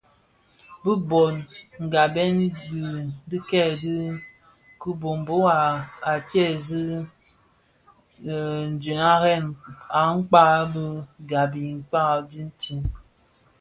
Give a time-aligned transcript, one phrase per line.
[0.83, 1.35] Bi bhon
[1.85, 2.37] nghabèn
[3.29, 3.95] dikèè di
[4.81, 5.47] kiboboo
[6.09, 6.91] a tsèzii
[8.81, 9.45] diňarèn
[10.01, 10.83] akpaň bi
[11.27, 12.81] gba i kpak dhitin.